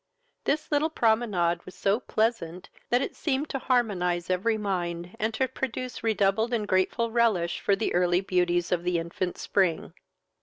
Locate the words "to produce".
5.35-5.97